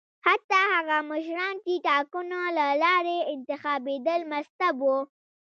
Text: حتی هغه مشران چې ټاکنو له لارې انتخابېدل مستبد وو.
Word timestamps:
حتی 0.27 0.59
هغه 0.73 0.97
مشران 1.11 1.55
چې 1.65 1.73
ټاکنو 1.87 2.41
له 2.57 2.67
لارې 2.83 3.17
انتخابېدل 3.33 4.19
مستبد 4.31 4.79
وو. 4.87 4.99